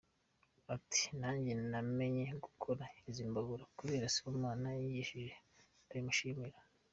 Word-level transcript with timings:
Ati 0.75 1.03
“Nanjye 1.19 1.51
namenye 1.71 2.23
gukora 2.43 2.83
izi 3.09 3.23
mbabura 3.29 3.65
kubera 3.77 4.05
Sibomana 4.13 4.67
yanyigishije, 4.75 5.33
ndabimushimira. 5.83 6.57